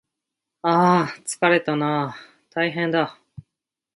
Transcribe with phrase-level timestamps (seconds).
[0.63, 2.15] ああああつかれたなああああ
[2.49, 3.19] たいへんだ